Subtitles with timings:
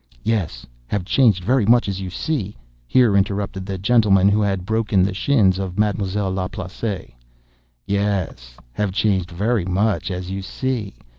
[0.23, 2.57] "Yes—have changed very much, as you see,"
[2.87, 7.11] here interrupted the gentleman who had broken the shins of Ma'm'selle Laplace.
[7.85, 10.95] "Yes—have changed very much, as you see!"